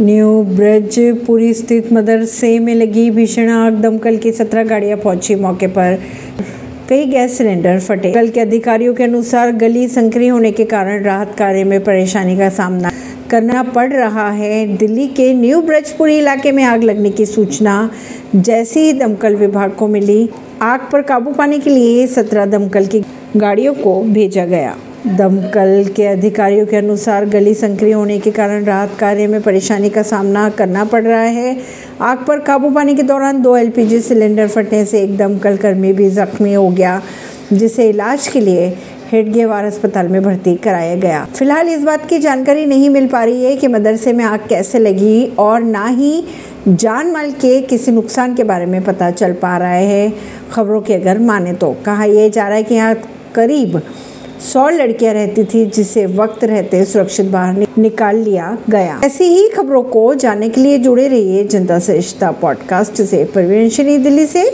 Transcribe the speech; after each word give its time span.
New 0.00 0.42
bridge, 0.42 0.98
Puri 1.26 1.54
स्थित 1.54 1.92
मदरसे 1.92 2.58
में 2.58 2.74
लगी 2.74 3.10
भीषण 3.10 3.48
आग, 3.48 3.72
दमकल 3.72 4.16
की 4.16 4.32
सत्रह 4.32 4.64
गाड़ियाँ 4.64 4.98
पहुँची 4.98 5.34
मौके 5.34 5.66
पर। 5.66 5.98
कई 6.88 7.06
गैस 7.06 7.38
सिलेंडर 7.38 7.78
फटे। 7.80 8.12
कल 8.12 8.28
के 8.28 8.40
अधिकारियों 8.40 8.94
के 8.94 9.04
अनुसार 9.04 9.52
गली 9.52 9.88
संकरी 9.88 10.28
होने 10.28 10.50
के 10.50 10.64
कारण 10.64 11.02
राहत 11.02 11.34
कार्य 11.38 11.64
में 11.64 11.84
परेशानी 11.84 12.36
का 12.38 12.48
सामना 12.48 12.90
करना 13.30 13.62
पड़ 13.62 13.92
रहा 13.92 14.30
है। 14.30 14.76
दिल्ली 14.76 15.06
के 15.06 15.34
न्यू 15.34 15.60
ब्रजपुरी 15.62 16.18
इलाके 16.18 16.52
में 16.52 16.64
आग 16.64 16.82
लगने 16.82 17.10
की 17.10 17.26
सूचना, 17.26 17.90
जैसे 18.36 18.80
ही 18.80 18.92
दमकल 18.92 19.36
विभाग 19.36 19.70
को 19.70 19.88
मिली, 19.88 20.28
आग 20.62 20.80
पर 20.92 21.02
काबू 21.02 21.32
पाने 21.32 21.58
के 21.58 21.70
लिए 21.70 22.06
सत्रह 22.06 22.46
दमकल 22.46 22.86
की 22.86 23.02
गाड़ियों 23.36 23.74
को 23.74 24.02
भेजा 24.02 24.44
गया। 24.44 24.76
दमकल 25.08 25.84
के 25.96 26.06
अधिकारियों 26.06 26.64
के 26.66 26.76
अनुसार 26.76 27.24
गली 27.24 27.52
संक्रिय 27.54 27.92
होने 27.92 28.18
के 28.18 28.30
कारण 28.30 28.64
राहत 28.64 28.96
कार्य 29.00 29.26
में 29.26 29.40
परेशानी 29.42 29.90
का 29.90 30.02
सामना 30.02 30.48
करना 30.50 30.84
पड़ 30.84 31.02
रहा 31.02 31.20
है। 31.20 31.56
आग 32.00 32.24
पर 32.26 32.38
काबू 32.38 32.70
पाने 32.70 32.94
के 32.94 33.02
दौरान 33.02 33.40
दो 33.42 33.56
एलपीजी 33.56 34.00
सिलेंडर 34.00 34.48
फटने 34.48 34.84
से 34.84 35.02
एक 35.02 35.16
दमकल 35.16 35.56
कर्मी 35.56 35.92
भी 35.92 36.08
जख्मी 36.10 36.54
हो 36.54 36.68
गया, 36.70 37.00
जिसे 37.52 37.88
इलाज 37.88 38.26
के 38.28 38.40
लिए 38.40 38.66
हेडगेवार 39.12 39.64
अस्पताल 39.64 40.08
में 40.08 40.22
भर्ती 40.22 40.54
कराया 40.56 40.96
गया। 40.96 41.24
फ़िलहाल 41.34 41.68
इस 41.68 41.82
बात 41.82 42.08
की 42.08 42.18
जानकारी 42.18 42.66
नहीं 42.66 42.88
मिल 42.90 43.06
पा 43.08 43.22
रही 43.24 43.44
है 43.44 43.56
कि 43.56 43.68
मदरसे 43.68 44.12
में 44.12 44.24
आग 44.24 44.48
कैसे 44.48 44.78
लगी 44.78 45.24
और 45.38 45.60
ना 45.60 45.86
ही 45.86 46.24
जान 46.68 47.12
माल 47.12 47.30
के 47.32 47.60
किसी 47.62 47.92
नुकसान 47.92 48.34
के 48.34 48.44
बारे 48.44 48.66
में 48.66 48.82
पता 48.84 49.10
चल 49.10 49.32
पा 49.32 49.56
रहा 49.56 49.70
है। 49.70 50.12
खबरों 50.52 50.80
की 50.80 50.92
अगर 50.92 51.18
माने 51.18 51.52
तो 51.52 51.74
कहा 51.86 52.04
यह 52.04 52.28
जा 52.28 52.48
रहा 52.48 52.56
है 52.56 52.62
कि 52.62 52.74
यहाँ 52.74 52.94
करीब 53.34 53.80
सौ 54.40 54.68
लड़कियाँ 54.68 55.14
रहती 55.14 55.44
थी 55.44 55.66
जिसे 55.66 56.06
वक्त 56.06 56.44
रहते 56.44 56.84
सुरक्षित 56.84 57.26
बाहर 57.26 57.66
निकाल 57.78 58.16
लिया 58.16 58.58
गया। 58.70 59.00
ऐसी 59.04 59.24
ही 59.24 59.48
खबरों 59.48 59.82
को 59.82 60.14
जानने 60.14 60.48
के 60.48 60.60
लिए 60.60 60.78
जुड़े 60.78 61.08
रहिए 61.08 61.44
जनता 61.44 61.78
सरिश्ता 61.78 62.30
पॉडकास्ट 62.30 63.02
से। 63.02 63.24
परवीन 63.24 63.68
दिल्ली 64.02 64.26
से। 64.26 64.44